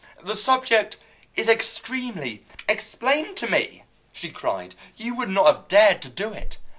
[0.23, 0.97] The subject
[1.35, 4.73] is extremely" "Explain to me!" she cried.
[4.97, 6.57] "You would not have dared to do it!